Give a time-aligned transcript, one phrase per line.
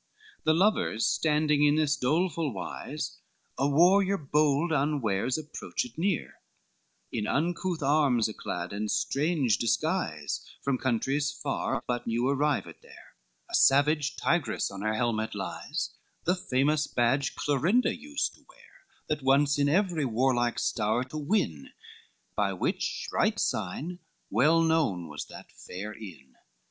[0.00, 3.18] XXXVIII The lovers standing in this doleful wise,
[3.58, 6.40] A warrior bold unwares approached near,
[7.12, 13.14] In uncouth arms yclad and strange disguise, From countries far, but new arrived there,
[13.50, 15.90] A savage tigress on her helmet lies,
[16.24, 21.72] The famous badge Clorinda used to bear; That wonts in every warlike stowre to win,
[22.34, 23.98] By which bright sign
[24.30, 26.36] well known was that fair inn.